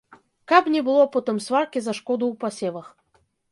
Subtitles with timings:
[0.51, 2.91] Каб не было потым сваркі за шкоду ў пасевах.